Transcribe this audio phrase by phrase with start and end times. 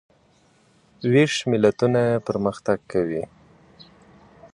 [1.11, 3.23] ویښ ملتونه پرمختګ کوي.